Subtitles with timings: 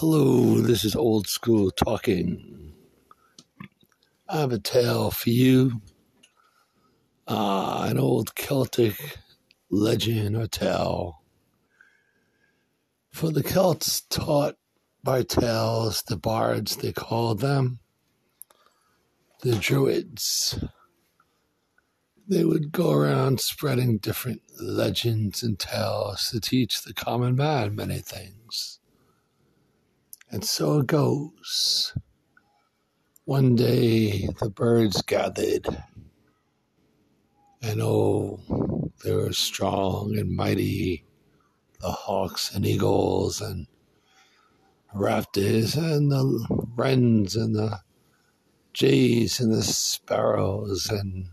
[0.00, 2.72] Hello, this is Old School Talking.
[4.30, 5.82] I have a tale for you.
[7.28, 8.94] Uh, an old Celtic
[9.68, 11.20] legend or tale.
[13.12, 14.56] For the Celts taught
[15.04, 17.80] by tales, the bards they called them,
[19.42, 20.64] the Druids.
[22.26, 27.98] They would go around spreading different legends and tales to teach the common man many
[27.98, 28.79] things.
[30.30, 31.92] And so it goes.
[33.24, 35.66] One day the birds gathered,
[37.62, 38.40] and oh,
[39.04, 41.04] they were strong and mighty
[41.80, 43.66] the hawks and eagles and
[44.94, 47.78] raptors and the wrens and the
[48.72, 51.26] jays and the sparrows and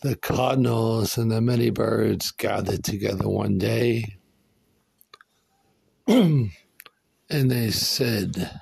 [0.00, 4.18] the cardinals and the many birds gathered together one day.
[7.30, 8.60] And they said,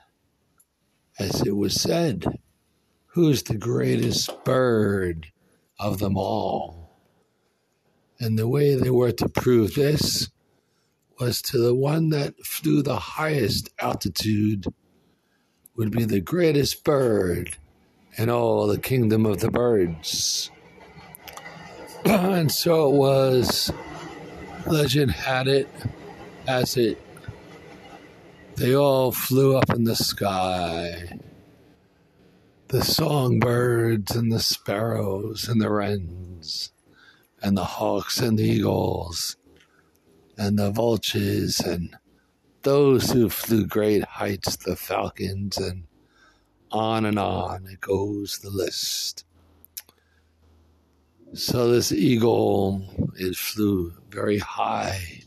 [1.18, 2.24] as it was said,
[3.08, 5.28] Who's the greatest bird
[5.78, 6.98] of them all?
[8.18, 10.30] And the way they were to prove this
[11.18, 14.66] was to the one that flew the highest altitude
[15.76, 17.56] would be the greatest bird
[18.18, 20.50] in all the kingdom of the birds.
[22.04, 23.72] and so it was.
[24.66, 25.68] Legend had it
[26.48, 27.00] as it
[28.56, 31.18] they all flew up in the sky.
[32.68, 36.72] The songbirds and the sparrows and the wrens
[37.42, 39.36] and the hawks and the eagles
[40.38, 41.96] and the vultures and
[42.62, 45.84] those who flew great heights, the falcons, and
[46.72, 49.24] on and on it goes the list.
[51.34, 52.82] So this eagle,
[53.16, 55.25] it flew very high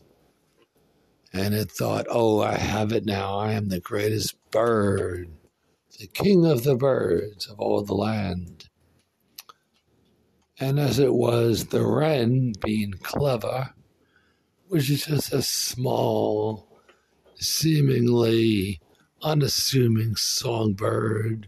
[1.31, 3.37] and it thought, oh, I have it now.
[3.37, 5.29] I am the greatest bird,
[5.99, 8.65] the king of the birds of all the land.
[10.59, 13.73] And as it was, the wren, being clever,
[14.67, 16.67] was just a small,
[17.35, 18.81] seemingly
[19.21, 21.47] unassuming songbird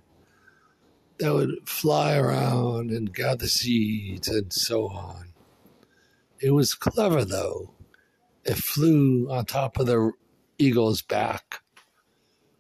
[1.20, 5.34] that would fly around and gather seeds and so on.
[6.40, 7.74] It was clever, though
[8.46, 10.12] it flew on top of the
[10.58, 11.62] eagle's back.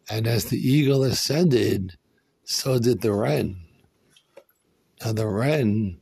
[0.10, 1.98] And as the eagle ascended,
[2.44, 3.58] so did the wren.
[5.04, 6.00] Now, the wren,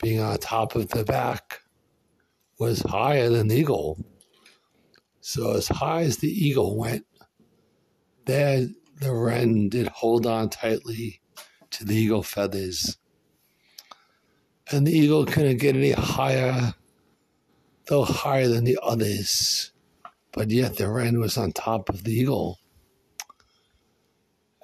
[0.00, 1.60] being on top of the back,
[2.58, 4.04] was higher than the eagle.
[5.20, 7.06] So, as high as the eagle went,
[8.26, 8.68] there
[9.00, 11.20] the wren did hold on tightly
[11.70, 12.98] to the eagle feathers.
[14.70, 16.74] And the eagle couldn't get any higher
[17.88, 19.72] though higher than the others,
[20.32, 22.58] but yet the wren was on top of the eagle.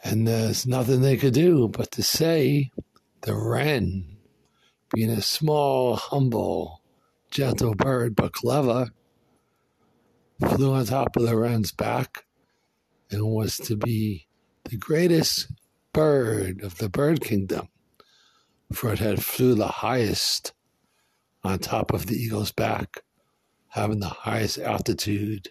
[0.04, 2.70] And there's nothing they could do but to say
[3.22, 4.18] the wren,
[4.94, 6.82] being a small, humble,
[7.30, 8.90] gentle bird, but clever,
[10.40, 12.26] flew on top of the wren's back
[13.10, 14.26] and was to be
[14.64, 15.50] the greatest
[15.94, 17.68] bird of the bird kingdom,
[18.70, 20.52] for it had flew the highest
[21.42, 23.02] on top of the eagle's back
[23.74, 25.48] having the highest altitude,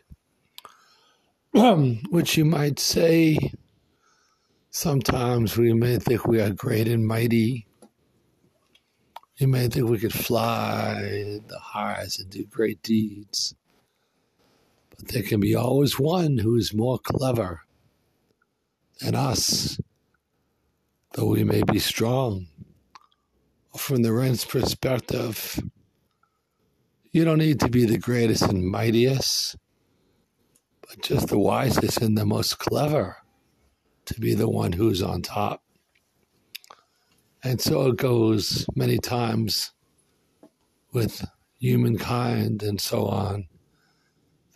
[2.09, 3.51] which you might say
[4.69, 7.67] sometimes we may think we are great and mighty.
[9.35, 13.56] You may think we could fly the highest and do great deeds.
[14.95, 17.63] But there can be always one who is more clever
[19.01, 19.81] than us,
[21.12, 22.47] though we may be strong.
[23.75, 25.59] From the wren's perspective,
[27.13, 29.56] you don't need to be the greatest and mightiest,
[30.81, 33.18] but just the wisest and the most clever
[34.06, 35.63] to be the one who's on top.
[37.44, 39.72] And so it goes many times
[40.91, 41.24] with
[41.59, 43.47] humankind and so on.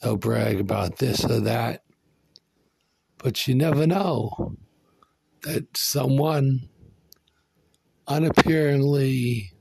[0.01, 1.83] They'll brag about this or that,
[3.19, 4.56] but you never know
[5.44, 6.69] that someone
[8.07, 9.53] unappearingly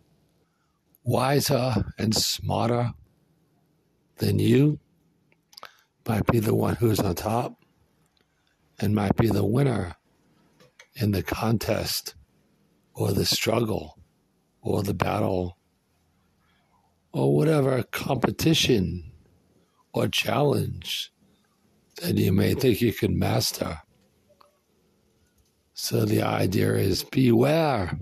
[1.06, 2.90] wiser and smarter
[4.16, 4.78] than you
[6.06, 7.62] might be the one who's on top
[8.80, 9.94] and might be the winner
[10.96, 12.16] in the contest
[12.92, 13.98] or the struggle
[14.60, 15.56] or the battle
[17.12, 19.12] or whatever competition
[19.92, 21.12] or challenge
[22.02, 23.78] that you may think you can master.
[25.72, 27.96] So the idea is beware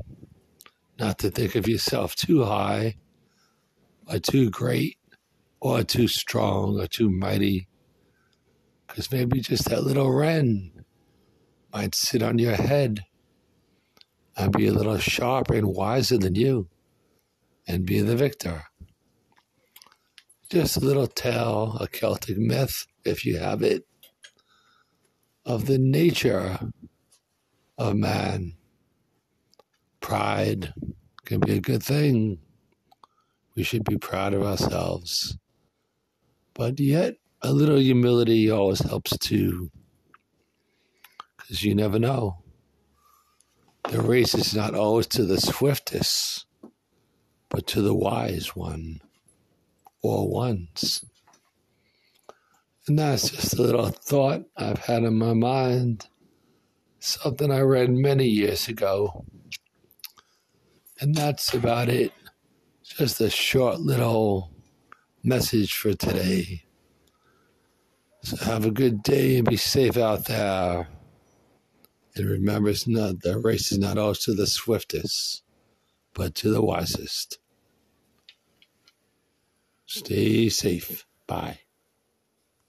[0.99, 2.97] not to think of yourself too high
[4.07, 4.99] or too great
[5.61, 7.67] or too strong or too mighty,
[8.87, 10.85] Because maybe just that little wren
[11.73, 13.05] might sit on your head
[14.37, 16.69] and be a little sharper and wiser than you
[17.67, 18.65] and be the victor.
[20.51, 23.85] Just a little tale, a Celtic myth, if you have it,
[25.45, 26.59] of the nature
[27.79, 28.55] of man.
[30.05, 30.75] Pride
[31.25, 32.37] can be a good thing.
[33.57, 35.39] We should be proud of ourselves.
[36.53, 39.71] But yet, a little humility always helps too.
[41.39, 42.45] Because you never know.
[43.89, 46.45] The race is not always to the swiftest,
[47.49, 49.01] but to the wise one
[50.03, 51.03] or ones.
[52.87, 56.09] And that's just a little thought I've had in my mind,
[56.99, 59.25] something I read many years ago.
[61.01, 62.13] And that's about it.
[62.83, 64.51] Just a short little
[65.23, 66.65] message for today.
[68.23, 70.89] So have a good day and be safe out there.
[72.17, 75.43] And remember, it's not, the race is not always to the swiftest,
[76.15, 77.39] but to the wisest.
[79.87, 81.05] Stay safe.
[81.27, 81.59] Bye.